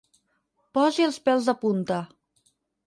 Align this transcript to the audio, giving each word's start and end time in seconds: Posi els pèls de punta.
Posi 0.77 1.07
els 1.09 1.21
pèls 1.29 1.51
de 1.51 1.57
punta. 1.67 2.03